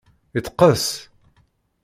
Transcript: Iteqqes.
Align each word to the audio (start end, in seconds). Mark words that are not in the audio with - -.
Iteqqes. 0.37 0.85